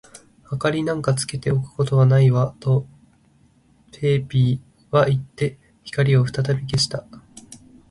[0.51, 2.87] 「明りなんかつけておくことはないわ」と、
[3.91, 7.05] ペーピーはいって、光をふたたび消した。